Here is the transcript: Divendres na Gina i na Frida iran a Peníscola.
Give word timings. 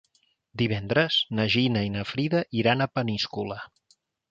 Divendres 0.61 1.17
na 1.41 1.45
Gina 1.57 1.85
i 1.89 1.93
na 1.97 2.07
Frida 2.13 2.43
iran 2.63 2.81
a 2.81 2.91
Peníscola. 2.97 3.61